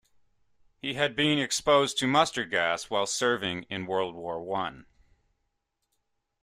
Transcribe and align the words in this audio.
He 0.79 0.95
had 0.95 1.15
been 1.15 1.37
exposed 1.37 1.99
to 1.99 2.07
mustard 2.07 2.49
gas 2.49 2.89
while 2.89 3.05
serving 3.05 3.67
in 3.69 3.85
World 3.85 4.15
War 4.15 4.41
One. 4.41 4.87